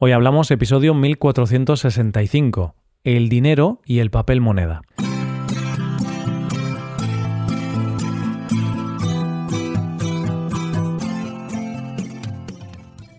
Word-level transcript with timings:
Hoy 0.00 0.12
hablamos 0.12 0.48
episodio 0.52 0.94
1465, 0.94 2.76
el 3.02 3.28
dinero 3.28 3.80
y 3.84 3.98
el 3.98 4.12
papel 4.12 4.40
moneda. 4.40 4.82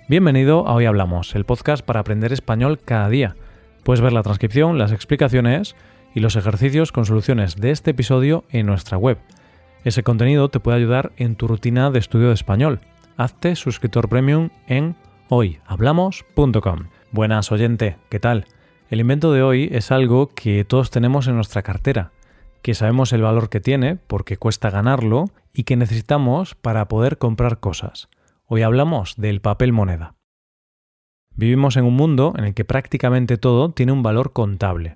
Bienvenido 0.07 0.65
a 0.69 0.73
Hoy 0.73 0.85
Hablamos, 0.85 1.35
el 1.35 1.43
podcast 1.43 1.85
para 1.85 1.99
aprender 1.99 2.31
español 2.31 2.79
cada 2.79 3.09
día. 3.09 3.35
Puedes 3.83 3.99
ver 3.99 4.13
la 4.13 4.23
transcripción, 4.23 4.77
las 4.77 4.93
explicaciones 4.93 5.75
y 6.15 6.21
los 6.21 6.37
ejercicios 6.37 6.93
con 6.93 7.03
soluciones 7.03 7.57
de 7.57 7.71
este 7.71 7.91
episodio 7.91 8.45
en 8.51 8.67
nuestra 8.67 8.97
web. 8.97 9.17
Ese 9.83 10.03
contenido 10.03 10.47
te 10.47 10.61
puede 10.61 10.77
ayudar 10.77 11.11
en 11.17 11.35
tu 11.35 11.45
rutina 11.49 11.91
de 11.91 11.99
estudio 11.99 12.29
de 12.29 12.35
español. 12.35 12.79
Hazte 13.17 13.57
suscriptor 13.57 14.07
premium 14.07 14.49
en 14.67 14.95
hoyhablamos.com. 15.29 16.87
Buenas 17.11 17.51
oyente, 17.51 17.97
¿qué 18.09 18.19
tal? 18.19 18.45
El 18.89 18.99
invento 18.99 19.31
de 19.31 19.43
hoy 19.43 19.69
es 19.71 19.91
algo 19.91 20.29
que 20.29 20.65
todos 20.65 20.89
tenemos 20.89 21.27
en 21.27 21.35
nuestra 21.35 21.61
cartera, 21.61 22.11
que 22.63 22.73
sabemos 22.73 23.13
el 23.13 23.21
valor 23.21 23.49
que 23.49 23.59
tiene 23.59 23.95
porque 23.95 24.37
cuesta 24.37 24.71
ganarlo 24.71 25.25
y 25.53 25.63
que 25.63 25.77
necesitamos 25.77 26.55
para 26.55 26.87
poder 26.87 27.19
comprar 27.19 27.59
cosas. 27.59 28.09
Hoy 28.45 28.63
hablamos 28.63 29.17
del 29.17 29.39
papel 29.39 29.71
moneda. 29.71 30.15
Vivimos 31.35 31.77
en 31.77 31.85
un 31.85 31.95
mundo 31.95 32.33
en 32.35 32.45
el 32.45 32.53
que 32.55 32.65
prácticamente 32.65 33.37
todo 33.37 33.69
tiene 33.69 33.91
un 33.91 34.01
valor 34.01 34.33
contable. 34.33 34.93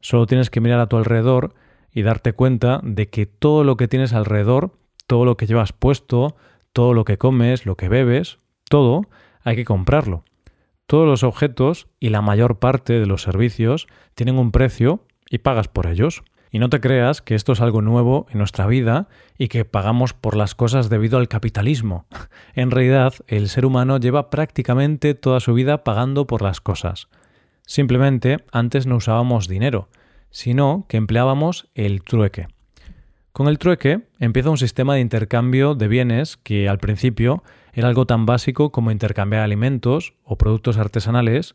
Solo 0.00 0.26
tienes 0.26 0.48
que 0.48 0.60
mirar 0.60 0.78
a 0.78 0.86
tu 0.86 0.96
alrededor 0.96 1.54
y 1.92 2.02
darte 2.02 2.34
cuenta 2.34 2.80
de 2.84 3.08
que 3.08 3.26
todo 3.26 3.64
lo 3.64 3.76
que 3.76 3.88
tienes 3.88 4.12
alrededor, 4.12 4.76
todo 5.08 5.24
lo 5.24 5.36
que 5.36 5.46
llevas 5.46 5.72
puesto, 5.72 6.36
todo 6.72 6.94
lo 6.94 7.04
que 7.04 7.18
comes, 7.18 7.66
lo 7.66 7.76
que 7.76 7.88
bebes, 7.88 8.38
todo 8.68 9.08
hay 9.44 9.56
que 9.56 9.64
comprarlo. 9.64 10.24
Todos 10.86 11.06
los 11.06 11.22
objetos 11.22 11.88
y 12.00 12.10
la 12.10 12.20
mayor 12.20 12.58
parte 12.58 12.92
de 12.94 13.06
los 13.06 13.22
servicios 13.22 13.86
tienen 14.14 14.38
un 14.38 14.52
precio 14.52 15.06
y 15.30 15.38
pagas 15.38 15.68
por 15.68 15.86
ellos. 15.86 16.22
Y 16.50 16.58
no 16.58 16.68
te 16.68 16.80
creas 16.80 17.22
que 17.22 17.34
esto 17.34 17.52
es 17.52 17.62
algo 17.62 17.80
nuevo 17.80 18.26
en 18.30 18.38
nuestra 18.38 18.66
vida 18.66 19.08
y 19.38 19.48
que 19.48 19.64
pagamos 19.64 20.12
por 20.12 20.36
las 20.36 20.54
cosas 20.54 20.90
debido 20.90 21.18
al 21.18 21.28
capitalismo. 21.28 22.06
En 22.54 22.70
realidad, 22.70 23.14
el 23.26 23.48
ser 23.48 23.64
humano 23.64 23.96
lleva 23.96 24.28
prácticamente 24.28 25.14
toda 25.14 25.40
su 25.40 25.54
vida 25.54 25.84
pagando 25.84 26.26
por 26.26 26.42
las 26.42 26.60
cosas. 26.60 27.08
Simplemente 27.64 28.44
antes 28.52 28.86
no 28.86 28.96
usábamos 28.96 29.48
dinero, 29.48 29.88
sino 30.30 30.84
que 30.88 30.98
empleábamos 30.98 31.68
el 31.74 32.02
trueque. 32.02 32.48
Con 33.32 33.48
el 33.48 33.58
trueque 33.58 34.02
empieza 34.18 34.50
un 34.50 34.58
sistema 34.58 34.94
de 34.94 35.00
intercambio 35.00 35.74
de 35.74 35.88
bienes 35.88 36.36
que 36.36 36.68
al 36.68 36.76
principio 36.76 37.42
era 37.72 37.88
algo 37.88 38.06
tan 38.06 38.26
básico 38.26 38.70
como 38.70 38.90
intercambiar 38.90 39.42
alimentos 39.42 40.14
o 40.24 40.36
productos 40.36 40.78
artesanales 40.78 41.54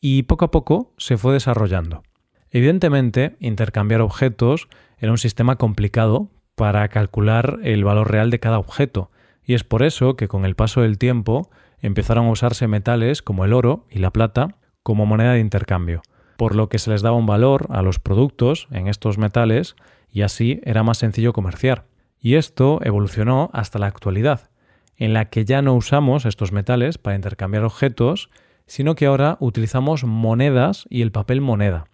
y 0.00 0.22
poco 0.24 0.46
a 0.46 0.50
poco 0.50 0.92
se 0.96 1.16
fue 1.16 1.34
desarrollando. 1.34 2.02
Evidentemente, 2.50 3.36
intercambiar 3.40 4.00
objetos 4.00 4.68
era 4.98 5.12
un 5.12 5.18
sistema 5.18 5.56
complicado 5.56 6.30
para 6.54 6.88
calcular 6.88 7.58
el 7.62 7.84
valor 7.84 8.10
real 8.10 8.30
de 8.30 8.40
cada 8.40 8.58
objeto, 8.58 9.10
y 9.44 9.54
es 9.54 9.64
por 9.64 9.82
eso 9.82 10.16
que 10.16 10.28
con 10.28 10.44
el 10.44 10.56
paso 10.56 10.80
del 10.82 10.98
tiempo 10.98 11.50
empezaron 11.80 12.26
a 12.26 12.30
usarse 12.30 12.66
metales 12.66 13.22
como 13.22 13.44
el 13.44 13.52
oro 13.52 13.86
y 13.90 13.98
la 13.98 14.10
plata 14.10 14.56
como 14.82 15.06
moneda 15.06 15.32
de 15.32 15.40
intercambio, 15.40 16.02
por 16.36 16.54
lo 16.54 16.68
que 16.68 16.78
se 16.78 16.90
les 16.90 17.02
daba 17.02 17.16
un 17.16 17.26
valor 17.26 17.66
a 17.70 17.82
los 17.82 17.98
productos 17.98 18.68
en 18.70 18.88
estos 18.88 19.18
metales 19.18 19.76
y 20.10 20.22
así 20.22 20.60
era 20.64 20.82
más 20.82 20.98
sencillo 20.98 21.32
comerciar. 21.32 21.84
Y 22.20 22.34
esto 22.34 22.80
evolucionó 22.82 23.50
hasta 23.52 23.78
la 23.78 23.86
actualidad, 23.86 24.50
en 24.98 25.14
la 25.14 25.26
que 25.26 25.44
ya 25.44 25.62
no 25.62 25.74
usamos 25.74 26.26
estos 26.26 26.52
metales 26.52 26.98
para 26.98 27.16
intercambiar 27.16 27.64
objetos, 27.64 28.30
sino 28.66 28.94
que 28.94 29.06
ahora 29.06 29.38
utilizamos 29.40 30.04
monedas 30.04 30.86
y 30.90 31.02
el 31.02 31.12
papel 31.12 31.40
moneda. 31.40 31.86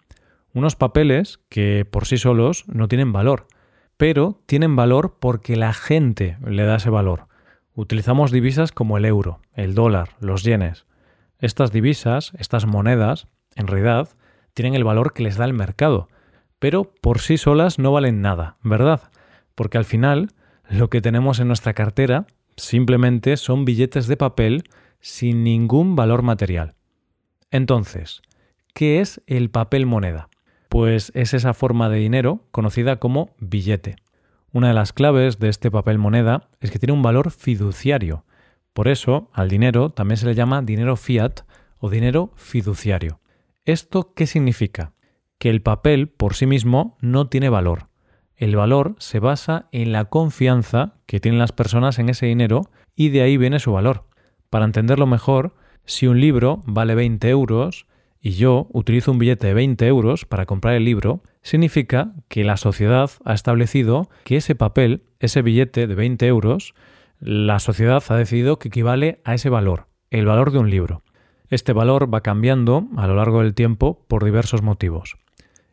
Unos 0.53 0.75
papeles 0.75 1.39
que 1.49 1.85
por 1.89 2.05
sí 2.05 2.17
solos 2.17 2.65
no 2.67 2.87
tienen 2.87 3.13
valor, 3.13 3.47
pero 3.97 4.41
tienen 4.45 4.75
valor 4.75 5.17
porque 5.19 5.55
la 5.55 5.73
gente 5.73 6.37
le 6.45 6.65
da 6.65 6.77
ese 6.77 6.89
valor. 6.89 7.27
Utilizamos 7.75 8.31
divisas 8.31 8.71
como 8.71 8.97
el 8.97 9.05
euro, 9.05 9.39
el 9.53 9.75
dólar, 9.75 10.15
los 10.19 10.43
yenes. 10.43 10.85
Estas 11.39 11.71
divisas, 11.71 12.31
estas 12.37 12.65
monedas, 12.65 13.27
en 13.55 13.67
realidad, 13.67 14.09
tienen 14.53 14.73
el 14.73 14.83
valor 14.83 15.13
que 15.13 15.23
les 15.23 15.37
da 15.37 15.45
el 15.45 15.53
mercado, 15.53 16.07
pero 16.59 16.93
por 17.01 17.19
sí 17.19 17.37
solas 17.37 17.77
no 17.77 17.91
valen 17.91 18.21
nada, 18.21 18.57
¿verdad? 18.63 19.11
Porque 19.53 19.77
al 19.77 19.85
final 19.85 20.31
lo 20.69 20.89
que 20.89 21.01
tenemos 21.01 21.39
en 21.39 21.47
nuestra 21.47 21.73
cartera 21.73 22.25
simplemente 22.57 23.37
son 23.37 23.65
billetes 23.65 24.07
de 24.07 24.17
papel 24.17 24.63
sin 24.99 25.43
ningún 25.43 25.95
valor 25.95 26.21
material. 26.21 26.75
Entonces, 27.51 28.21
¿qué 28.73 28.99
es 28.99 29.21
el 29.27 29.49
papel 29.49 29.85
moneda? 29.85 30.29
Pues 30.69 31.11
es 31.15 31.33
esa 31.33 31.53
forma 31.53 31.89
de 31.89 31.97
dinero 31.97 32.47
conocida 32.51 32.97
como 32.99 33.35
billete. 33.39 33.97
Una 34.51 34.69
de 34.69 34.73
las 34.73 34.93
claves 34.93 35.39
de 35.39 35.49
este 35.49 35.69
papel 35.69 35.97
moneda 35.97 36.49
es 36.59 36.71
que 36.71 36.79
tiene 36.79 36.93
un 36.93 37.01
valor 37.01 37.31
fiduciario. 37.31 38.25
Por 38.73 38.87
eso, 38.87 39.29
al 39.33 39.49
dinero 39.49 39.89
también 39.89 40.17
se 40.17 40.25
le 40.25 40.35
llama 40.35 40.61
dinero 40.61 40.95
fiat 40.95 41.41
o 41.77 41.89
dinero 41.89 42.31
fiduciario. 42.35 43.19
¿Esto 43.65 44.13
qué 44.13 44.27
significa? 44.27 44.93
Que 45.37 45.49
el 45.49 45.61
papel 45.61 46.07
por 46.07 46.35
sí 46.35 46.45
mismo 46.45 46.97
no 47.01 47.27
tiene 47.27 47.49
valor, 47.49 47.87
el 48.37 48.55
valor 48.55 48.95
se 48.99 49.19
basa 49.19 49.67
en 49.71 49.91
la 49.91 50.05
confianza 50.05 50.93
que 51.05 51.19
tienen 51.19 51.39
las 51.39 51.51
personas 51.51 51.99
en 51.99 52.09
ese 52.09 52.25
dinero 52.25 52.69
y 52.95 53.09
de 53.09 53.21
ahí 53.21 53.37
viene 53.37 53.59
su 53.59 53.71
valor. 53.71 54.05
Para 54.49 54.65
entenderlo 54.65 55.07
mejor, 55.07 55.55
si 55.85 56.07
un 56.07 56.19
libro 56.19 56.61
vale 56.65 56.95
20 56.95 57.29
euros 57.29 57.87
y 58.19 58.31
yo 58.31 58.67
utilizo 58.71 59.11
un 59.11 59.19
billete 59.19 59.47
de 59.47 59.53
20 59.53 59.85
euros 59.87 60.25
para 60.25 60.45
comprar 60.45 60.73
el 60.73 60.85
libro, 60.85 61.21
significa 61.43 62.13
que 62.27 62.43
la 62.43 62.57
sociedad 62.57 63.11
ha 63.23 63.33
establecido 63.33 64.09
que 64.23 64.37
ese 64.37 64.55
papel, 64.55 65.03
ese 65.19 65.41
billete 65.41 65.85
de 65.87 65.95
20 65.95 66.25
euros, 66.27 66.73
la 67.19 67.59
sociedad 67.59 68.03
ha 68.09 68.15
decidido 68.15 68.57
que 68.57 68.69
equivale 68.69 69.21
a 69.23 69.35
ese 69.35 69.49
valor, 69.49 69.87
el 70.09 70.25
valor 70.25 70.51
de 70.51 70.59
un 70.59 70.69
libro. 70.69 71.03
Este 71.49 71.73
valor 71.73 72.11
va 72.11 72.21
cambiando 72.21 72.87
a 72.97 73.07
lo 73.07 73.15
largo 73.15 73.41
del 73.41 73.53
tiempo 73.53 74.03
por 74.07 74.25
diversos 74.25 74.63
motivos. 74.63 75.17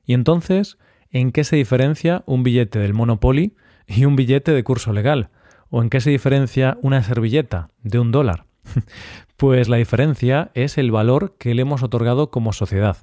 Y 0.04 0.12
entonces, 0.12 0.78
en 1.12 1.30
qué 1.30 1.44
se 1.44 1.56
diferencia 1.56 2.24
un 2.26 2.42
billete 2.42 2.78
del 2.78 2.94
Monopoly 2.94 3.54
y 3.86 4.06
un 4.06 4.16
billete 4.16 4.52
de 4.52 4.64
curso 4.64 4.92
legal, 4.92 5.28
o 5.70 5.82
en 5.82 5.90
qué 5.90 6.00
se 6.00 6.10
diferencia 6.10 6.78
una 6.82 7.02
servilleta 7.02 7.70
de 7.82 7.98
un 7.98 8.10
dólar. 8.10 8.46
pues 9.36 9.68
la 9.68 9.76
diferencia 9.76 10.50
es 10.54 10.78
el 10.78 10.90
valor 10.90 11.36
que 11.38 11.54
le 11.54 11.62
hemos 11.62 11.82
otorgado 11.82 12.30
como 12.30 12.52
sociedad. 12.52 12.96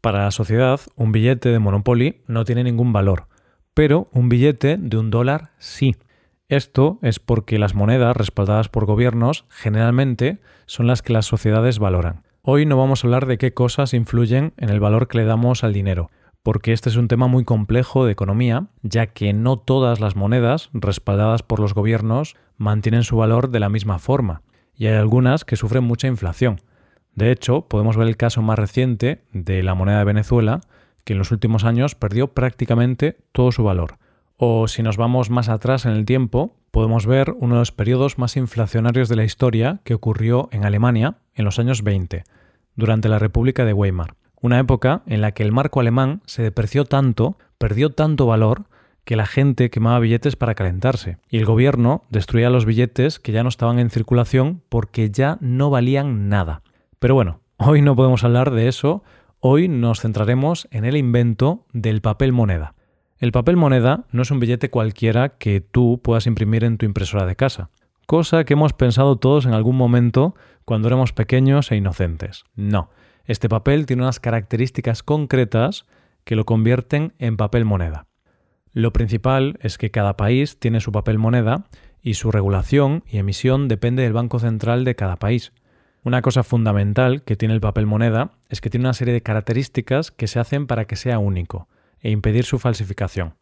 Para 0.00 0.24
la 0.24 0.30
sociedad, 0.30 0.80
un 0.94 1.12
billete 1.12 1.48
de 1.48 1.58
Monopoly 1.58 2.22
no 2.26 2.44
tiene 2.44 2.62
ningún 2.62 2.92
valor, 2.92 3.26
pero 3.74 4.08
un 4.12 4.28
billete 4.28 4.76
de 4.78 4.96
un 4.98 5.10
dólar 5.10 5.50
sí. 5.58 5.96
Esto 6.48 6.98
es 7.02 7.18
porque 7.18 7.58
las 7.58 7.74
monedas 7.74 8.16
respaldadas 8.16 8.68
por 8.68 8.86
gobiernos 8.86 9.46
generalmente 9.48 10.38
son 10.66 10.86
las 10.86 11.02
que 11.02 11.12
las 11.12 11.26
sociedades 11.26 11.78
valoran. 11.78 12.22
Hoy 12.42 12.66
no 12.66 12.76
vamos 12.76 13.02
a 13.02 13.08
hablar 13.08 13.26
de 13.26 13.38
qué 13.38 13.52
cosas 13.52 13.94
influyen 13.94 14.52
en 14.56 14.68
el 14.68 14.78
valor 14.78 15.08
que 15.08 15.18
le 15.18 15.24
damos 15.24 15.64
al 15.64 15.72
dinero, 15.72 16.10
porque 16.46 16.72
este 16.72 16.90
es 16.90 16.94
un 16.94 17.08
tema 17.08 17.26
muy 17.26 17.42
complejo 17.42 18.04
de 18.04 18.12
economía, 18.12 18.68
ya 18.82 19.08
que 19.08 19.32
no 19.32 19.56
todas 19.58 19.98
las 19.98 20.14
monedas 20.14 20.70
respaldadas 20.72 21.42
por 21.42 21.58
los 21.58 21.74
gobiernos 21.74 22.36
mantienen 22.56 23.02
su 23.02 23.16
valor 23.16 23.50
de 23.50 23.58
la 23.58 23.68
misma 23.68 23.98
forma, 23.98 24.42
y 24.76 24.86
hay 24.86 24.94
algunas 24.94 25.44
que 25.44 25.56
sufren 25.56 25.82
mucha 25.82 26.06
inflación. 26.06 26.60
De 27.16 27.32
hecho, 27.32 27.62
podemos 27.62 27.96
ver 27.96 28.06
el 28.06 28.16
caso 28.16 28.42
más 28.42 28.60
reciente 28.60 29.24
de 29.32 29.64
la 29.64 29.74
moneda 29.74 29.98
de 29.98 30.04
Venezuela, 30.04 30.60
que 31.02 31.14
en 31.14 31.18
los 31.18 31.32
últimos 31.32 31.64
años 31.64 31.96
perdió 31.96 32.28
prácticamente 32.28 33.16
todo 33.32 33.50
su 33.50 33.64
valor. 33.64 33.98
O 34.36 34.68
si 34.68 34.84
nos 34.84 34.96
vamos 34.96 35.30
más 35.30 35.48
atrás 35.48 35.84
en 35.84 35.94
el 35.94 36.04
tiempo, 36.04 36.54
podemos 36.70 37.06
ver 37.06 37.34
uno 37.40 37.56
de 37.56 37.62
los 37.62 37.72
periodos 37.72 38.18
más 38.18 38.36
inflacionarios 38.36 39.08
de 39.08 39.16
la 39.16 39.24
historia 39.24 39.80
que 39.82 39.94
ocurrió 39.94 40.48
en 40.52 40.64
Alemania 40.64 41.16
en 41.34 41.44
los 41.44 41.58
años 41.58 41.82
20, 41.82 42.22
durante 42.76 43.08
la 43.08 43.18
República 43.18 43.64
de 43.64 43.72
Weimar 43.72 44.14
una 44.40 44.58
época 44.58 45.02
en 45.06 45.20
la 45.20 45.32
que 45.32 45.42
el 45.42 45.52
marco 45.52 45.80
alemán 45.80 46.22
se 46.26 46.42
depreció 46.42 46.84
tanto, 46.84 47.38
perdió 47.58 47.90
tanto 47.90 48.26
valor, 48.26 48.64
que 49.04 49.16
la 49.16 49.26
gente 49.26 49.70
quemaba 49.70 50.00
billetes 50.00 50.34
para 50.34 50.56
calentarse, 50.56 51.18
y 51.30 51.38
el 51.38 51.44
gobierno 51.44 52.02
destruía 52.10 52.50
los 52.50 52.64
billetes 52.64 53.20
que 53.20 53.30
ya 53.30 53.44
no 53.44 53.48
estaban 53.48 53.78
en 53.78 53.88
circulación 53.88 54.62
porque 54.68 55.10
ya 55.10 55.38
no 55.40 55.70
valían 55.70 56.28
nada. 56.28 56.62
Pero 56.98 57.14
bueno, 57.14 57.40
hoy 57.56 57.82
no 57.82 57.94
podemos 57.94 58.24
hablar 58.24 58.50
de 58.50 58.66
eso, 58.66 59.04
hoy 59.38 59.68
nos 59.68 60.00
centraremos 60.00 60.66
en 60.72 60.84
el 60.84 60.96
invento 60.96 61.66
del 61.72 62.00
papel 62.00 62.32
moneda. 62.32 62.74
El 63.18 63.30
papel 63.30 63.56
moneda 63.56 64.06
no 64.10 64.22
es 64.22 64.30
un 64.32 64.40
billete 64.40 64.70
cualquiera 64.70 65.30
que 65.30 65.60
tú 65.60 66.00
puedas 66.02 66.26
imprimir 66.26 66.64
en 66.64 66.76
tu 66.76 66.84
impresora 66.84 67.26
de 67.26 67.36
casa, 67.36 67.70
cosa 68.06 68.44
que 68.44 68.54
hemos 68.54 68.72
pensado 68.72 69.16
todos 69.16 69.46
en 69.46 69.54
algún 69.54 69.76
momento 69.76 70.34
cuando 70.64 70.88
éramos 70.88 71.12
pequeños 71.12 71.70
e 71.70 71.76
inocentes. 71.76 72.44
No, 72.56 72.90
este 73.26 73.48
papel 73.48 73.86
tiene 73.86 74.02
unas 74.02 74.20
características 74.20 75.02
concretas 75.02 75.86
que 76.24 76.36
lo 76.36 76.44
convierten 76.44 77.12
en 77.18 77.36
papel 77.36 77.64
moneda. 77.64 78.06
Lo 78.72 78.92
principal 78.92 79.58
es 79.62 79.78
que 79.78 79.90
cada 79.90 80.16
país 80.16 80.58
tiene 80.58 80.80
su 80.80 80.92
papel 80.92 81.18
moneda 81.18 81.64
y 82.02 82.14
su 82.14 82.30
regulación 82.30 83.04
y 83.06 83.18
emisión 83.18 83.68
depende 83.68 84.02
del 84.02 84.12
Banco 84.12 84.38
Central 84.38 84.84
de 84.84 84.96
cada 84.96 85.16
país. 85.16 85.52
Una 86.04 86.22
cosa 86.22 86.42
fundamental 86.42 87.22
que 87.24 87.36
tiene 87.36 87.54
el 87.54 87.60
papel 87.60 87.86
moneda 87.86 88.32
es 88.48 88.60
que 88.60 88.70
tiene 88.70 88.84
una 88.86 88.92
serie 88.92 89.14
de 89.14 89.22
características 89.22 90.10
que 90.10 90.28
se 90.28 90.38
hacen 90.38 90.66
para 90.66 90.84
que 90.84 90.96
sea 90.96 91.18
único 91.18 91.68
e 92.00 92.10
impedir 92.10 92.44
su 92.44 92.58
falsificación. 92.58 93.34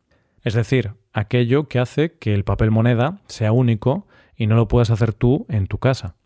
Es 0.42 0.54
decir, 0.54 0.92
aquello 1.12 1.68
que 1.68 1.78
hace 1.78 2.12
que 2.12 2.32
el 2.32 2.44
papel 2.44 2.70
moneda 2.70 3.20
sea 3.26 3.52
único 3.52 4.06
y 4.36 4.46
no 4.46 4.56
lo 4.56 4.68
puedas 4.68 4.90
hacer 4.90 5.12
tú 5.12 5.46
en 5.48 5.66
tu 5.66 5.78
casa. 5.78 6.16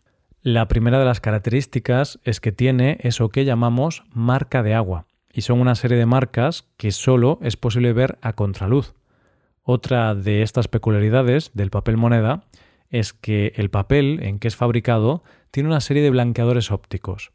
La 0.41 0.69
primera 0.69 0.99
de 0.99 1.03
las 1.03 1.19
características 1.19 2.17
es 2.23 2.39
que 2.39 2.53
tiene 2.53 2.97
eso 3.01 3.27
que 3.27 3.43
llamamos 3.43 4.05
marca 4.13 4.63
de 4.63 4.73
agua, 4.73 5.05
y 5.33 5.41
son 5.41 5.59
una 5.59 5.75
serie 5.75 5.97
de 5.97 6.05
marcas 6.05 6.65
que 6.77 6.93
solo 6.93 7.39
es 7.41 7.57
posible 7.57 7.91
ver 7.91 8.17
a 8.21 8.31
contraluz. 8.31 8.93
Otra 9.63 10.15
de 10.15 10.41
estas 10.41 10.69
peculiaridades 10.69 11.51
del 11.55 11.71
papel 11.71 11.97
moneda 11.97 12.45
es 12.89 13.11
que 13.11 13.51
el 13.57 13.69
papel 13.69 14.21
en 14.23 14.39
que 14.39 14.47
es 14.47 14.55
fabricado 14.55 15.23
tiene 15.51 15.67
una 15.67 15.81
serie 15.81 16.03
de 16.03 16.09
blanqueadores 16.09 16.71
ópticos. 16.71 17.33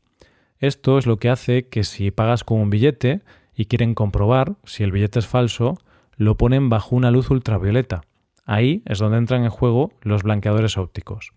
Esto 0.58 0.96
es 0.96 1.04
lo 1.04 1.18
que 1.18 1.28
hace 1.28 1.68
que 1.68 1.84
si 1.84 2.10
pagas 2.10 2.42
con 2.42 2.58
un 2.58 2.70
billete 2.70 3.20
y 3.54 3.66
quieren 3.66 3.94
comprobar 3.94 4.54
si 4.64 4.82
el 4.82 4.92
billete 4.92 5.18
es 5.18 5.26
falso, 5.26 5.76
lo 6.16 6.38
ponen 6.38 6.70
bajo 6.70 6.96
una 6.96 7.10
luz 7.10 7.30
ultravioleta. 7.30 8.00
Ahí 8.46 8.82
es 8.86 8.98
donde 8.98 9.18
entran 9.18 9.44
en 9.44 9.50
juego 9.50 9.92
los 10.00 10.22
blanqueadores 10.22 10.78
ópticos. 10.78 11.34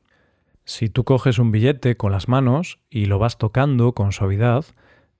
Si 0.69 0.89
tú 0.89 1.05
coges 1.05 1.39
un 1.39 1.53
billete 1.53 1.95
con 1.95 2.11
las 2.11 2.27
manos 2.27 2.79
y 2.89 3.05
lo 3.05 3.19
vas 3.19 3.37
tocando 3.37 3.93
con 3.93 4.11
suavidad, 4.11 4.65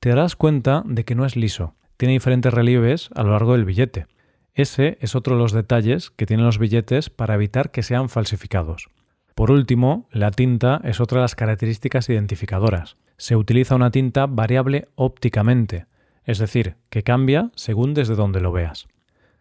te 0.02 0.10
darás 0.10 0.36
cuenta 0.36 0.84
de 0.86 1.06
que 1.06 1.16
no 1.16 1.26
es 1.26 1.38
liso. 1.38 1.74
Tiene 1.96 2.12
diferentes 2.12 2.54
relieves 2.54 3.10
a 3.16 3.24
lo 3.24 3.32
largo 3.32 3.54
del 3.54 3.64
billete. 3.64 4.08
Ese 4.56 4.98
es 5.00 5.16
otro 5.16 5.38
de 5.38 5.42
los 5.42 5.54
detalles 5.54 6.12
que 6.12 6.26
tienen 6.26 6.46
los 6.46 6.60
billetes 6.60 7.10
para 7.10 7.36
evitar 7.36 7.72
que 7.72 7.82
sean 7.82 8.10
falsificados. 8.10 8.90
Por 9.36 9.50
último, 9.50 10.10
la 10.12 10.32
tinta 10.32 10.82
es 10.84 11.00
otra 11.00 11.20
de 11.20 11.24
las 11.24 11.36
características 11.36 12.10
identificadoras. 12.10 12.98
Se 13.16 13.38
utiliza 13.38 13.76
una 13.76 13.90
tinta 13.90 14.26
variable 14.26 14.90
ópticamente, 14.96 15.86
es 16.26 16.40
decir, 16.40 16.76
que 16.90 17.04
cambia 17.04 17.52
según 17.56 17.94
desde 17.94 18.16
donde 18.16 18.42
lo 18.42 18.52
veas. 18.52 18.90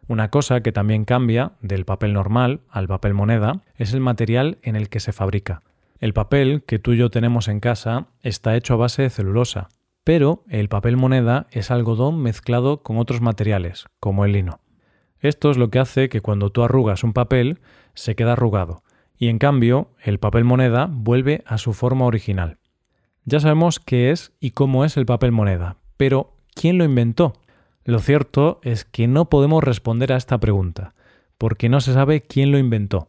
Una 0.07 0.31
cosa 0.31 0.61
que 0.61 0.71
también 0.71 1.05
cambia 1.05 1.55
del 1.63 1.85
papel 1.85 2.13
normal 2.13 2.61
al 2.71 2.87
papel 2.87 3.13
moneda 3.13 3.63
es 3.75 3.93
el 3.93 4.01
material 4.01 4.59
en 4.63 4.77
el 4.77 4.89
que 4.89 5.01
se 5.01 5.13
fabrica. 5.13 5.63
El 5.99 6.13
papel 6.13 6.63
que 6.67 6.79
tú 6.79 6.93
y 6.93 6.99
yo 6.99 7.11
tenemos 7.11 7.49
en 7.49 7.61
casa 7.61 8.09
está 8.23 8.55
hecho 8.55 8.75
a 8.75 8.77
base 8.77 9.03
de 9.03 9.11
celulosa, 9.11 9.69
pero 10.05 10.45
el 10.49 10.69
papel 10.69 10.97
moneda 10.97 11.47
es 11.51 11.71
algodón 11.71 12.21
mezclado 12.21 12.83
con 12.83 12.99
otros 12.99 13.23
materiales, 13.23 13.87
como 13.99 14.25
el 14.25 14.33
lino. 14.33 14.61
Esto 15.21 15.51
es 15.51 15.57
lo 15.57 15.71
que 15.71 15.79
hace 15.79 16.09
que 16.09 16.21
cuando 16.21 16.51
tú 16.51 16.63
arrugas 16.63 17.03
un 17.03 17.15
papel 17.15 17.61
se 17.95 18.15
queda 18.15 18.35
arrugado, 18.35 18.83
y 19.17 19.29
en 19.29 19.39
cambio 19.39 19.91
el 20.03 20.19
papel 20.19 20.45
moneda 20.45 20.89
vuelve 20.91 21.43
a 21.47 21.57
su 21.57 21.73
forma 21.73 22.05
original. 22.05 22.59
Ya 23.25 23.41
sabemos 23.41 23.81
qué 23.81 24.11
es 24.11 24.33
y 24.39 24.51
cómo 24.51 24.85
es 24.85 24.97
el 24.99 25.07
papel 25.07 25.33
moneda, 25.33 25.79
pero 25.97 26.37
¿quién 26.55 26.77
lo 26.77 26.85
inventó? 26.85 27.33
Lo 27.85 28.01
cierto 28.01 28.61
es 28.63 28.85
que 28.85 29.09
no 29.09 29.31
podemos 29.31 29.65
responder 29.65 30.13
a 30.13 30.17
esta 30.17 30.39
pregunta, 30.39 30.93
porque 31.39 31.69
no 31.69 31.81
se 31.81 31.95
sabe 31.95 32.21
quién 32.21 32.53
lo 32.53 32.59
inventó. 32.59 33.09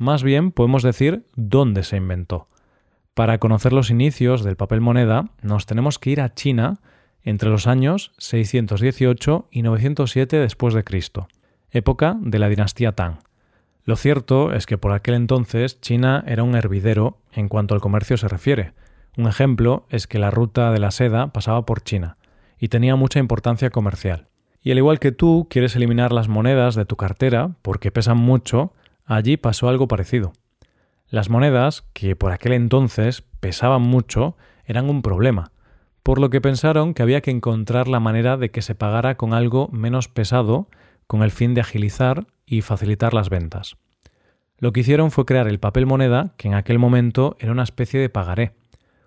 Más 0.00 0.22
bien 0.22 0.50
podemos 0.50 0.82
decir 0.82 1.26
dónde 1.36 1.82
se 1.82 1.98
inventó. 1.98 2.48
Para 3.12 3.36
conocer 3.36 3.74
los 3.74 3.90
inicios 3.90 4.42
del 4.42 4.56
papel 4.56 4.80
moneda, 4.80 5.26
nos 5.42 5.66
tenemos 5.66 5.98
que 5.98 6.08
ir 6.08 6.22
a 6.22 6.32
China 6.32 6.80
entre 7.22 7.50
los 7.50 7.66
años 7.66 8.12
618 8.16 9.48
y 9.50 9.60
907 9.60 10.38
después 10.38 10.72
de 10.72 10.84
Cristo, 10.84 11.28
época 11.70 12.16
de 12.18 12.38
la 12.38 12.48
dinastía 12.48 12.92
Tang. 12.92 13.18
Lo 13.84 13.94
cierto 13.94 14.54
es 14.54 14.64
que 14.64 14.78
por 14.78 14.92
aquel 14.92 15.16
entonces 15.16 15.82
China 15.82 16.24
era 16.26 16.44
un 16.44 16.54
hervidero 16.54 17.18
en 17.30 17.50
cuanto 17.50 17.74
al 17.74 17.82
comercio 17.82 18.16
se 18.16 18.28
refiere. 18.28 18.72
Un 19.18 19.26
ejemplo 19.26 19.84
es 19.90 20.06
que 20.06 20.18
la 20.18 20.30
ruta 20.30 20.72
de 20.72 20.78
la 20.78 20.92
seda 20.92 21.30
pasaba 21.34 21.66
por 21.66 21.82
China, 21.82 22.16
y 22.58 22.68
tenía 22.68 22.96
mucha 22.96 23.18
importancia 23.18 23.68
comercial. 23.68 24.28
Y 24.62 24.70
al 24.70 24.78
igual 24.78 24.98
que 24.98 25.12
tú 25.12 25.46
quieres 25.50 25.76
eliminar 25.76 26.10
las 26.10 26.28
monedas 26.28 26.74
de 26.74 26.86
tu 26.86 26.96
cartera 26.96 27.50
porque 27.60 27.90
pesan 27.90 28.16
mucho, 28.16 28.72
allí 29.16 29.36
pasó 29.36 29.68
algo 29.68 29.88
parecido. 29.88 30.32
Las 31.08 31.30
monedas, 31.30 31.84
que 31.92 32.14
por 32.14 32.32
aquel 32.32 32.52
entonces 32.52 33.22
pesaban 33.40 33.82
mucho, 33.82 34.36
eran 34.64 34.88
un 34.88 35.02
problema, 35.02 35.50
por 36.02 36.20
lo 36.20 36.30
que 36.30 36.40
pensaron 36.40 36.94
que 36.94 37.02
había 37.02 37.20
que 37.20 37.32
encontrar 37.32 37.88
la 37.88 38.00
manera 38.00 38.36
de 38.36 38.50
que 38.50 38.62
se 38.62 38.76
pagara 38.76 39.16
con 39.16 39.34
algo 39.34 39.68
menos 39.72 40.08
pesado 40.08 40.68
con 41.06 41.22
el 41.22 41.32
fin 41.32 41.54
de 41.54 41.60
agilizar 41.60 42.26
y 42.46 42.62
facilitar 42.62 43.12
las 43.12 43.30
ventas. 43.30 43.76
Lo 44.58 44.72
que 44.72 44.80
hicieron 44.80 45.10
fue 45.10 45.26
crear 45.26 45.48
el 45.48 45.58
papel 45.58 45.86
moneda, 45.86 46.34
que 46.36 46.46
en 46.46 46.54
aquel 46.54 46.78
momento 46.78 47.36
era 47.40 47.50
una 47.50 47.64
especie 47.64 47.98
de 47.98 48.10
pagaré. 48.10 48.52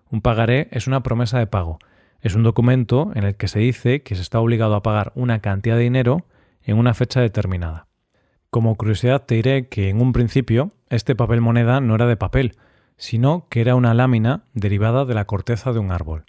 Un 0.09 0.21
pagaré 0.21 0.67
es 0.71 0.87
una 0.87 1.01
promesa 1.01 1.39
de 1.39 1.47
pago, 1.47 1.79
es 2.19 2.35
un 2.35 2.43
documento 2.43 3.11
en 3.15 3.23
el 3.23 3.35
que 3.35 3.47
se 3.47 3.59
dice 3.59 4.03
que 4.03 4.15
se 4.15 4.21
está 4.21 4.39
obligado 4.39 4.75
a 4.75 4.83
pagar 4.83 5.13
una 5.15 5.39
cantidad 5.39 5.77
de 5.77 5.83
dinero 5.83 6.25
en 6.63 6.77
una 6.77 6.93
fecha 6.93 7.21
determinada. 7.21 7.87
Como 8.53 8.75
curiosidad 8.75 9.23
te 9.25 9.33
diré 9.33 9.67
que 9.67 9.89
en 9.89 9.99
un 9.99 10.13
principio 10.13 10.73
este 10.91 11.15
papel 11.15 11.41
moneda 11.41 11.81
no 11.81 11.95
era 11.95 12.05
de 12.05 12.15
papel, 12.15 12.55
sino 12.97 13.47
que 13.49 13.61
era 13.61 13.73
una 13.73 13.95
lámina 13.95 14.43
derivada 14.53 15.05
de 15.05 15.15
la 15.15 15.25
corteza 15.25 15.73
de 15.73 15.79
un 15.79 15.91
árbol. 15.91 16.25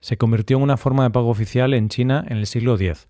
Se 0.00 0.16
convirtió 0.16 0.56
en 0.56 0.64
una 0.64 0.76
forma 0.76 1.04
de 1.04 1.10
pago 1.10 1.28
oficial 1.28 1.72
en 1.72 1.88
China 1.88 2.24
en 2.26 2.38
el 2.38 2.48
siglo 2.48 2.74
X, 2.74 3.06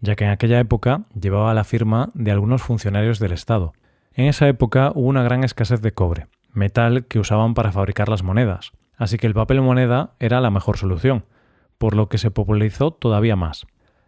ya 0.00 0.14
que 0.14 0.22
en 0.22 0.30
aquella 0.30 0.60
época 0.60 1.02
llevaba 1.20 1.52
la 1.52 1.64
firma 1.64 2.10
de 2.14 2.30
algunos 2.30 2.62
funcionarios 2.62 3.18
del 3.18 3.32
Estado. 3.32 3.72
En 4.14 4.26
esa 4.26 4.46
época 4.46 4.92
hubo 4.94 5.08
una 5.08 5.24
gran 5.24 5.42
escasez 5.42 5.82
de 5.82 5.90
cobre, 5.90 6.28
metal 6.52 7.06
que 7.06 7.18
usaban 7.18 7.54
para 7.54 7.72
fabricar 7.72 8.08
las 8.08 8.22
monedas, 8.22 8.70
así 8.96 9.18
que 9.18 9.26
el 9.26 9.34
papel 9.34 9.62
moneda 9.62 10.14
era 10.20 10.40
la 10.40 10.52
mejor 10.52 10.78
solución, 10.78 11.24
por 11.76 11.96
lo 11.96 12.08
que 12.08 12.18
se 12.18 12.30
popularizó 12.30 12.92
todavía 12.92 13.34
más. 13.34 13.66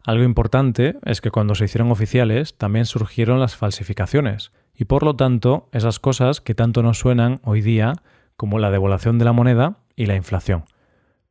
Algo 0.08 0.24
importante 0.24 0.96
es 1.04 1.20
que 1.20 1.30
cuando 1.30 1.54
se 1.54 1.66
hicieron 1.66 1.90
oficiales 1.90 2.56
también 2.56 2.86
surgieron 2.86 3.40
las 3.40 3.56
falsificaciones, 3.56 4.52
y 4.74 4.86
por 4.86 5.02
lo 5.02 5.14
tanto 5.16 5.68
esas 5.70 5.98
cosas 5.98 6.40
que 6.40 6.54
tanto 6.54 6.82
nos 6.82 6.98
suenan 6.98 7.40
hoy 7.44 7.60
día 7.60 7.92
como 8.34 8.58
la 8.58 8.70
devaluación 8.70 9.18
de 9.18 9.26
la 9.26 9.34
moneda 9.34 9.80
y 9.96 10.06
la 10.06 10.16
inflación. 10.16 10.64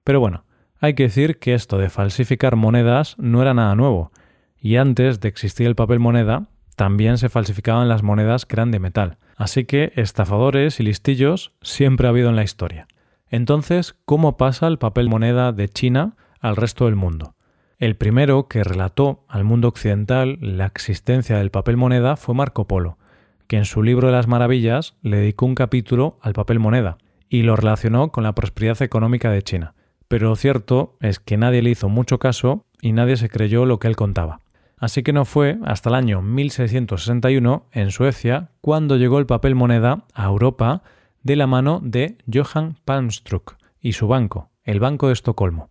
Pero 0.04 0.20
bueno, 0.20 0.44
hay 0.80 0.94
que 0.94 1.02
decir 1.02 1.40
que 1.40 1.56
esto 1.56 1.80
de 1.80 1.90
falsificar 1.90 2.56
monedas 2.56 3.16
no 3.18 3.42
era 3.42 3.56
nada 3.56 3.74
nuevo, 3.74 4.12
y 4.60 4.76
antes 4.76 5.22
de 5.22 5.30
existir 5.30 5.66
el 5.66 5.74
papel 5.74 5.98
moneda, 5.98 6.46
también 6.76 7.18
se 7.18 7.30
falsificaban 7.30 7.90
las 7.90 8.04
monedas 8.04 8.46
que 8.46 8.58
eran 8.58 8.70
de 8.70 8.78
metal. 8.78 9.18
Así 9.38 9.66
que 9.66 9.92
estafadores 9.96 10.80
y 10.80 10.84
listillos 10.84 11.52
siempre 11.64 12.06
ha 12.06 12.12
habido 12.12 12.30
en 12.30 12.36
la 12.36 12.44
historia. 12.44 12.88
Entonces, 13.28 13.96
¿cómo 14.06 14.38
pasa 14.38 14.68
el 14.68 14.78
papel 14.78 15.10
moneda 15.10 15.52
de 15.52 15.68
China 15.68 16.16
al 16.40 16.56
resto 16.56 16.86
del 16.86 16.96
mundo. 16.96 17.34
El 17.80 17.96
primero 17.96 18.48
que 18.48 18.64
relató 18.64 19.24
al 19.28 19.44
mundo 19.44 19.68
occidental 19.68 20.40
la 20.42 20.66
existencia 20.66 21.38
del 21.38 21.52
papel 21.52 21.78
moneda 21.78 22.18
fue 22.18 22.34
Marco 22.34 22.66
Polo, 22.68 22.98
que 23.46 23.58
en 23.58 23.66
su 23.66 23.84
libro 23.84 24.08
de 24.08 24.14
las 24.14 24.28
maravillas 24.28 24.96
le 25.04 25.18
dedicó 25.18 25.46
un 25.46 25.54
capítulo 25.54 26.18
al 26.22 26.34
papel 26.34 26.58
moneda 26.58 26.98
y 27.30 27.44
lo 27.44 27.56
relacionó 27.56 28.12
con 28.12 28.24
la 28.24 28.34
prosperidad 28.34 28.82
económica 28.82 29.30
de 29.30 29.44
China. 29.44 29.76
Pero 30.08 30.30
lo 30.30 30.36
cierto 30.36 30.98
es 31.02 31.20
que 31.20 31.38
nadie 31.38 31.62
le 31.62 31.70
hizo 31.70 31.88
mucho 31.88 32.18
caso 32.18 32.66
y 32.82 32.94
nadie 32.94 33.16
se 33.16 33.30
creyó 33.30 33.68
lo 33.68 33.78
que 33.78 33.88
él 33.88 33.96
contaba. 33.96 34.40
Así 34.80 35.04
que 35.04 35.14
no 35.14 35.24
fue 35.24 35.60
hasta 35.64 35.90
el 35.90 35.96
año 35.96 36.24
1661, 36.24 37.68
en 37.72 37.92
Suecia, 37.92 38.50
cuando 38.60 38.96
llegó 38.96 39.20
el 39.20 39.28
papel 39.28 39.54
moneda 39.54 40.06
a 40.16 40.26
Europa 40.26 40.82
de 41.22 41.36
la 41.36 41.46
mano 41.46 41.80
de 41.84 42.18
Johann 42.32 42.78
Palmstruck 42.86 43.58
y 43.80 43.94
su 43.94 44.08
banco, 44.08 44.50
el 44.64 44.80
Banco 44.80 45.08
de 45.08 45.14
Estocolmo. 45.14 45.70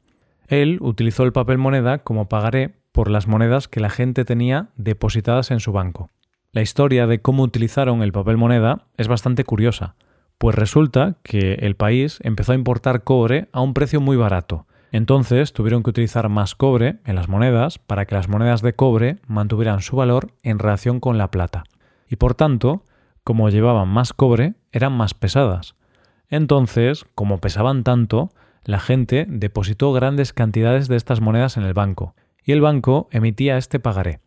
Él 0.48 0.78
utilizó 0.80 1.24
el 1.24 1.32
papel 1.32 1.58
moneda 1.58 1.98
como 1.98 2.28
pagaré 2.28 2.74
por 2.92 3.10
las 3.10 3.26
monedas 3.26 3.68
que 3.68 3.80
la 3.80 3.90
gente 3.90 4.24
tenía 4.24 4.68
depositadas 4.76 5.50
en 5.50 5.60
su 5.60 5.72
banco. 5.72 6.10
La 6.52 6.62
historia 6.62 7.06
de 7.06 7.20
cómo 7.20 7.42
utilizaron 7.42 8.02
el 8.02 8.12
papel 8.12 8.36
moneda 8.36 8.86
es 8.96 9.08
bastante 9.08 9.44
curiosa, 9.44 9.94
pues 10.38 10.54
resulta 10.54 11.16
que 11.22 11.54
el 11.54 11.76
país 11.76 12.18
empezó 12.22 12.52
a 12.52 12.56
importar 12.56 13.04
cobre 13.04 13.48
a 13.52 13.60
un 13.60 13.74
precio 13.74 14.00
muy 14.00 14.16
barato. 14.16 14.66
Entonces 14.92 15.52
tuvieron 15.52 15.82
que 15.82 15.90
utilizar 15.90 16.28
más 16.28 16.54
cobre 16.54 17.00
en 17.04 17.16
las 17.16 17.28
monedas 17.28 17.78
para 17.78 18.06
que 18.06 18.14
las 18.14 18.28
monedas 18.28 18.62
de 18.62 18.74
cobre 18.74 19.18
mantuvieran 19.26 19.82
su 19.82 19.96
valor 19.96 20.32
en 20.42 20.58
relación 20.58 21.00
con 21.00 21.18
la 21.18 21.30
plata. 21.30 21.64
Y 22.08 22.16
por 22.16 22.34
tanto, 22.34 22.84
como 23.24 23.50
llevaban 23.50 23.88
más 23.88 24.12
cobre, 24.12 24.54
eran 24.72 24.92
más 24.92 25.12
pesadas. 25.12 25.74
Entonces, 26.28 27.04
como 27.14 27.38
pesaban 27.38 27.82
tanto, 27.82 28.30
la 28.66 28.80
gente 28.80 29.26
depositó 29.28 29.92
grandes 29.92 30.32
cantidades 30.32 30.88
de 30.88 30.96
estas 30.96 31.20
monedas 31.20 31.56
en 31.56 31.62
el 31.62 31.72
banco, 31.72 32.14
y 32.44 32.52
el 32.52 32.60
banco 32.60 33.08
emitía 33.12 33.58
este 33.58 33.78
pagaré. 33.78 34.20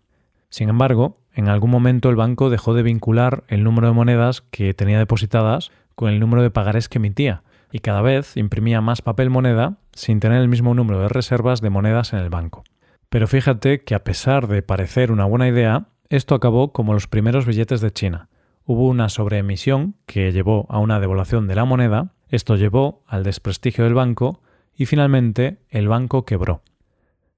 Sin 0.50 0.69
embargo, 0.69 1.17
en 1.34 1.50
algún 1.50 1.69
momento 1.69 2.10
el 2.10 2.15
banco 2.15 2.50
dejó 2.50 2.74
de 2.74 2.84
vincular 2.84 3.43
el 3.50 3.63
número 3.63 3.88
de 3.88 3.93
monedas 3.93 4.41
que 4.41 4.74
tenía 4.74 4.98
depositadas 4.98 5.72
con 5.93 6.10
el 6.10 6.22
número 6.22 6.41
de 6.41 6.51
pagarés 6.51 6.88
que 6.88 7.00
emitía, 7.00 7.43
y 7.72 7.79
cada 7.79 8.01
vez 8.01 8.38
imprimía 8.38 8.79
más 8.79 9.01
papel 9.01 9.29
moneda 9.29 9.77
sin 9.91 10.22
tener 10.22 10.41
el 10.41 10.48
mismo 10.48 10.74
número 10.74 11.01
de 11.01 11.10
reservas 11.10 11.60
de 11.60 11.69
monedas 11.69 12.13
en 12.13 12.19
el 12.19 12.29
banco. 12.29 12.63
Pero 13.10 13.27
fíjate 13.27 13.84
que 13.84 13.93
a 13.93 14.03
pesar 14.05 14.48
de 14.48 14.62
parecer 14.62 15.12
una 15.12 15.25
buena 15.25 15.50
idea, 15.50 15.88
esto 16.08 16.34
acabó 16.34 16.72
como 16.72 16.93
los 16.93 17.08
primeros 17.08 17.46
billetes 17.46 17.81
de 17.81 17.91
China. 17.91 18.29
Hubo 18.63 18.88
una 18.88 19.10
sobreemisión 19.10 19.96
que 20.05 20.31
llevó 20.31 20.65
a 20.69 20.79
una 20.79 21.00
devaluación 21.00 21.48
de 21.48 21.55
la 21.55 21.65
moneda 21.65 22.13
Esto 22.29 22.55
llevó 22.55 23.03
al 23.07 23.24
desprestigio 23.24 23.83
del 23.83 23.93
banco 23.93 24.41
y 24.75 24.86
finalmente 24.86 25.57
el 25.69 25.88
banco 25.88 26.25
quebró. 26.25 26.62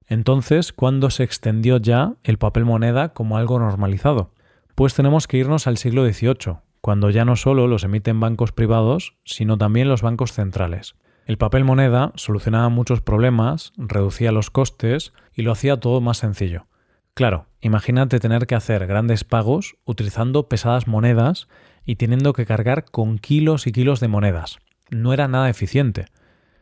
Entonces, 0.08 0.74
¿cuándo 0.74 1.10
se 1.10 1.24
extendió 1.24 1.78
ya 1.78 2.16
el 2.24 2.38
papel 2.38 2.66
moneda 2.66 3.14
como 3.14 3.38
algo 3.38 3.60
normalizado? 3.60 4.34
Pues 4.76 4.94
tenemos 4.94 5.28
que 5.28 5.38
irnos 5.38 5.68
al 5.68 5.78
siglo 5.78 6.06
XVIII, 6.06 6.58
cuando 6.82 7.10
ya 7.10 7.24
no 7.24 7.36
solo 7.38 7.68
los 7.68 7.84
emiten 7.84 8.20
bancos 8.20 8.52
privados, 8.52 9.16
sino 9.24 9.58
también 9.58 9.88
los 9.88 10.02
bancos 10.02 10.34
centrales. 10.34 10.96
El 11.26 11.38
papel 11.38 11.64
moneda 11.64 12.12
solucionaba 12.16 12.68
muchos 12.70 13.02
problemas, 13.02 13.72
reducía 13.78 14.32
los 14.32 14.50
costes 14.50 15.14
y 15.34 15.44
lo 15.44 15.54
hacía 15.54 15.80
todo 15.80 16.02
más 16.02 16.18
sencillo. 16.18 16.66
Claro, 17.14 17.46
imagínate 17.62 18.20
tener 18.20 18.48
que 18.48 18.56
hacer 18.56 18.88
grandes 18.88 19.24
pagos 19.24 19.76
utilizando 19.86 20.50
pesadas 20.50 20.88
monedas 20.88 21.48
y 21.86 21.96
teniendo 21.96 22.34
que 22.34 22.46
cargar 22.46 22.86
con 22.86 23.20
kilos 23.20 23.68
y 23.68 23.72
kilos 23.72 24.00
de 24.00 24.08
monedas. 24.08 24.60
No 24.92 25.14
era 25.14 25.28
nada 25.28 25.50
eficiente. 25.50 26.06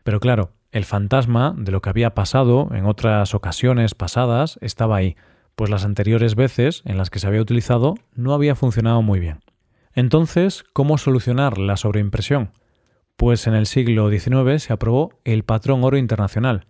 Pero 0.03 0.19
claro, 0.21 0.51
el 0.71 0.86
fantasma 0.86 1.53
de 1.57 1.71
lo 1.71 1.81
que 1.81 1.89
había 1.89 2.13
pasado 2.13 2.69
en 2.71 2.86
otras 2.86 3.33
ocasiones 3.33 3.95
pasadas 3.95 4.57
estaba 4.62 4.95
ahí, 4.95 5.17
pues 5.55 5.69
las 5.69 5.83
anteriores 5.83 6.36
veces 6.36 6.83
en 6.86 6.98
las 6.98 7.09
que 7.09 7.19
se 7.19 7.27
había 7.27 7.41
utilizado 7.41 7.95
no 8.13 8.33
había 8.33 8.55
funcionado 8.55 9.01
muy 9.01 9.19
bien. 9.19 9.39
Entonces, 9.93 10.63
¿cómo 10.71 10.98
solucionar 10.98 11.57
la 11.57 11.75
sobreimpresión? 11.75 12.51
Pues 13.17 13.48
en 13.48 13.55
el 13.55 13.65
siglo 13.65 14.09
XIX 14.09 14.63
se 14.63 14.71
aprobó 14.71 15.12
el 15.25 15.43
patrón 15.43 15.83
oro 15.83 15.98
internacional, 15.98 16.67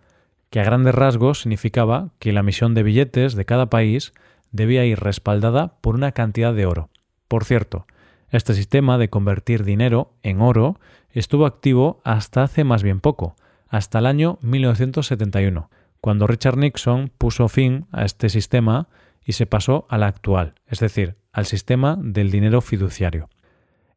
que 0.48 0.60
a 0.60 0.64
grandes 0.64 0.94
rasgos 0.94 1.42
significaba 1.42 2.08
que 2.18 2.32
la 2.32 2.40
emisión 2.40 2.74
de 2.74 2.82
billetes 2.82 3.34
de 3.34 3.44
cada 3.44 3.70
país 3.70 4.12
debía 4.50 4.84
ir 4.84 4.98
respaldada 4.98 5.76
por 5.80 5.94
una 5.94 6.12
cantidad 6.12 6.52
de 6.54 6.66
oro. 6.66 6.88
Por 7.28 7.44
cierto, 7.44 7.86
este 8.30 8.54
sistema 8.54 8.98
de 8.98 9.10
convertir 9.10 9.64
dinero 9.64 10.12
en 10.22 10.40
oro 10.40 10.78
estuvo 11.10 11.46
activo 11.46 12.00
hasta 12.04 12.42
hace 12.42 12.64
más 12.64 12.82
bien 12.82 13.00
poco, 13.00 13.36
hasta 13.68 13.98
el 13.98 14.06
año 14.06 14.38
1971, 14.42 15.70
cuando 16.00 16.26
Richard 16.26 16.56
Nixon 16.56 17.10
puso 17.18 17.48
fin 17.48 17.86
a 17.92 18.04
este 18.04 18.28
sistema 18.28 18.88
y 19.24 19.32
se 19.32 19.46
pasó 19.46 19.86
al 19.88 20.02
actual, 20.02 20.54
es 20.66 20.80
decir, 20.80 21.16
al 21.32 21.46
sistema 21.46 21.96
del 22.00 22.30
dinero 22.30 22.60
fiduciario. 22.60 23.28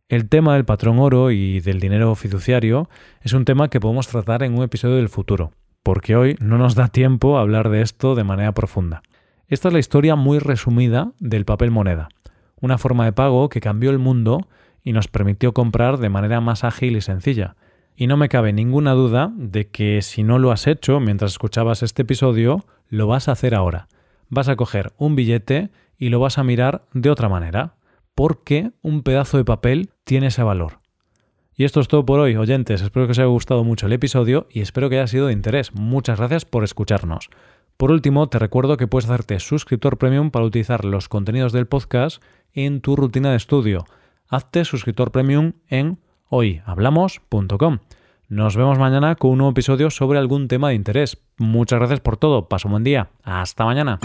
El 0.10 0.30
tema 0.30 0.54
del 0.54 0.66
patrón 0.66 1.00
oro 1.00 1.32
y 1.32 1.60
del 1.60 1.80
dinero 1.80 2.14
fiduciario 2.16 2.90
es 3.22 3.34
un 3.34 3.46
tema 3.46 3.70
que 3.70 3.80
podemos 3.80 4.08
tratar 4.08 4.44
en 4.44 4.56
un 4.56 4.64
episodio 4.64 4.98
del 4.98 5.10
futuro, 5.10 5.54
porque 5.82 6.16
hoy 6.16 6.36
no 6.40 6.58
nos 6.58 6.76
da 6.76 6.88
tiempo 6.88 7.38
a 7.38 7.42
hablar 7.42 7.70
de 7.70 7.82
esto 7.82 8.14
de 8.14 8.24
manera 8.24 8.54
profunda. 8.54 9.02
Esta 9.48 9.70
es 9.70 9.74
la 9.74 9.80
historia 9.80 10.16
muy 10.16 10.40
resumida 10.40 11.14
del 11.20 11.46
papel 11.46 11.72
moneda, 11.72 12.10
una 12.64 12.78
forma 12.78 13.04
de 13.04 13.12
pago 13.12 13.50
que 13.50 13.60
cambió 13.60 13.92
el 13.92 14.00
mundo 14.00 14.48
y 14.84 14.94
nos 14.94 15.10
permitió 15.10 15.54
comprar 15.54 15.98
de 15.98 16.08
manera 16.08 16.40
más 16.40 16.64
ágil 16.64 16.96
y 16.96 17.02
sencilla, 17.02 17.58
y 17.98 18.08
no 18.08 18.16
me 18.16 18.30
cabe 18.30 18.54
ninguna 18.54 18.94
duda 18.94 19.34
de 19.36 19.70
que 19.70 20.02
si 20.02 20.24
no 20.24 20.40
lo 20.40 20.50
has 20.50 20.66
hecho 20.66 21.02
mientras 21.02 21.34
escuchabas 21.34 21.84
este 21.84 22.04
episodio, 22.04 22.66
lo 22.88 23.06
vas 23.06 23.28
a 23.28 23.34
hacer 23.34 23.54
ahora. 23.54 23.90
Vas 24.30 24.48
a 24.48 24.56
coger 24.56 24.94
un 24.98 25.16
billete 25.18 25.72
y 25.98 26.08
lo 26.08 26.22
vas 26.22 26.38
a 26.38 26.44
mirar 26.46 26.86
de 26.94 27.10
otra 27.10 27.28
manera, 27.28 27.76
porque 28.16 28.72
un 28.82 29.04
pedazo 29.04 29.36
de 29.36 29.44
papel 29.44 29.90
tiene 30.06 30.28
ese 30.28 30.42
valor. 30.42 30.80
Y 31.56 31.66
esto 31.66 31.82
es 31.82 31.90
todo 31.90 32.06
por 32.06 32.22
hoy, 32.22 32.38
oyentes. 32.38 32.82
Espero 32.82 33.06
que 33.08 33.12
os 33.12 33.20
haya 33.20 33.28
gustado 33.28 33.66
mucho 33.66 33.88
el 33.88 33.94
episodio 33.94 34.48
y 34.50 34.62
espero 34.62 34.90
que 34.90 35.00
haya 35.00 35.08
sido 35.08 35.28
de 35.28 35.34
interés. 35.34 35.76
Muchas 35.76 36.18
gracias 36.18 36.46
por 36.46 36.64
escucharnos. 36.64 37.30
Por 37.78 37.92
último, 37.92 38.30
te 38.30 38.40
recuerdo 38.40 38.78
que 38.78 38.88
puedes 38.88 39.10
hacerte 39.10 39.40
suscriptor 39.40 39.98
premium 39.98 40.32
para 40.32 40.46
utilizar 40.46 40.86
los 40.86 41.10
contenidos 41.10 41.52
del 41.52 41.68
podcast 41.68 42.24
en 42.54 42.82
tu 42.82 42.96
rutina 42.96 43.32
de 43.32 43.38
estudio. 43.38 43.86
Hazte 44.28 44.66
suscriptor 44.66 45.12
premium 45.12 45.54
en 45.68 46.00
hoyhablamos.com. 46.30 47.80
Nos 48.30 48.56
vemos 48.56 48.80
mañana 48.80 49.16
con 49.16 49.32
un 49.32 49.38
nuevo 49.40 49.52
episodio 49.52 49.92
sobre 49.92 50.18
algún 50.18 50.48
tema 50.48 50.70
de 50.70 50.76
interés. 50.76 51.22
Muchas 51.38 51.80
gracias 51.80 52.00
por 52.00 52.18
todo. 52.18 52.48
Paso 52.48 52.68
un 52.68 52.74
buen 52.74 52.84
día. 52.84 53.10
Hasta 53.24 53.66
mañana. 53.66 54.00